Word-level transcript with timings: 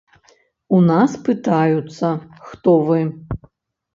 У 0.77 0.79
нас 0.91 1.11
пытаюцца, 1.27 2.11
хто 2.47 2.71
вы. 2.87 2.99